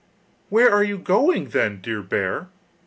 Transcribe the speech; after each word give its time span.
'Where 0.49 0.73
are 0.73 0.83
you 0.83 0.97
going, 0.97 1.49
then, 1.49 1.79
dear 1.79 2.01
bear? 2.01 2.49